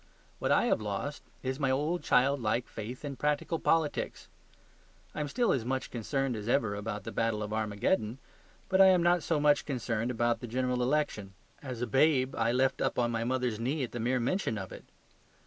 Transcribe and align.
What 0.39 0.51
I 0.51 0.65
have 0.65 0.81
lost 0.81 1.21
is 1.43 1.59
my 1.59 1.69
old 1.69 2.01
childlike 2.01 2.67
faith 2.67 3.05
in 3.05 3.17
practical 3.17 3.59
politics. 3.59 4.29
I 5.13 5.19
am 5.19 5.27
still 5.27 5.51
as 5.51 5.63
much 5.63 5.91
concerned 5.91 6.35
as 6.35 6.47
ever 6.49 6.73
about 6.73 7.03
the 7.03 7.11
Battle 7.11 7.43
of 7.43 7.53
Armageddon; 7.53 8.17
but 8.67 8.81
I 8.81 8.87
am 8.87 9.03
not 9.03 9.21
so 9.21 9.39
much 9.39 9.63
concerned 9.63 10.09
about 10.09 10.39
the 10.39 10.47
General 10.47 10.81
Election. 10.81 11.35
As 11.61 11.83
a 11.83 11.85
babe 11.85 12.33
I 12.35 12.51
leapt 12.51 12.81
up 12.81 12.97
on 12.97 13.11
my 13.11 13.23
mother's 13.23 13.59
knee 13.59 13.83
at 13.83 13.91
the 13.91 13.99
mere 13.99 14.19
mention 14.19 14.57
of 14.57 14.71
it. 14.71 14.85